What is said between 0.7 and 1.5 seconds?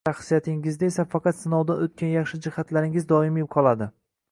esa faqat